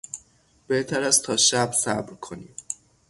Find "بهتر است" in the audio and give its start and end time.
0.67-1.23